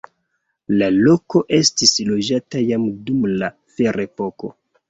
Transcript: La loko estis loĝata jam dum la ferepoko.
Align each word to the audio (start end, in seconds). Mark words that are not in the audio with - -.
La 0.81 0.87
loko 0.95 1.43
estis 1.59 1.93
loĝata 2.09 2.65
jam 2.71 2.89
dum 3.11 3.31
la 3.45 3.55
ferepoko. 3.77 4.55